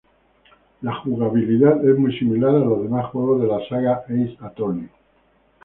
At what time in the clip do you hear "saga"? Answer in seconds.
3.69-3.97